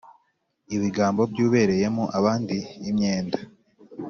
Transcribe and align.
Ibigambo 0.75 1.21
by 1.31 1.39
ubereyemo 1.45 2.03
abandi 2.17 2.57
imyenda 2.89 3.39